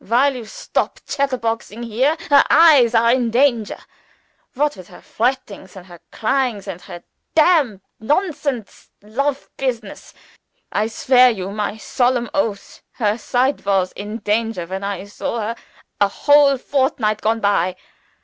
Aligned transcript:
While 0.03 0.33
you 0.35 0.45
stop 0.45 0.99
chatterboxing 1.05 1.83
here, 1.83 2.17
her 2.31 2.43
eyes 2.49 2.95
are 2.95 3.11
in 3.11 3.29
danger. 3.29 3.77
What 4.55 4.75
with 4.75 4.87
her 4.87 4.99
frettings 4.99 5.75
and 5.75 5.85
her 5.85 5.99
cryings 6.11 6.67
and 6.67 6.81
her 6.81 7.03
damn 7.35 7.81
nonsense 7.99 8.89
lofe 9.03 9.47
business, 9.57 10.15
I 10.71 10.87
swear 10.87 11.29
you 11.29 11.51
my 11.51 11.77
solemn 11.77 12.31
oath 12.33 12.81
her 12.93 13.15
sight 13.15 13.63
was 13.63 13.91
in 13.91 14.17
danger 14.17 14.65
when 14.65 14.83
I 14.83 15.03
saw 15.05 15.39
her 15.39 15.55
a 15.99 16.07
whole 16.07 16.57
fortnight 16.57 17.21
gone 17.21 17.39
by. 17.39 17.75